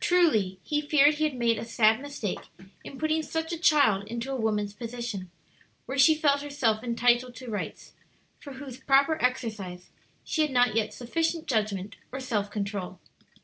[0.00, 2.46] Truly, he feared he had made a sad mistake
[2.82, 5.30] in putting such a child into a woman's position,
[5.86, 7.92] where she felt herself entitled to rights,
[8.40, 9.90] for whose proper exercise
[10.24, 12.98] she had not yet sufficient judgment or self control.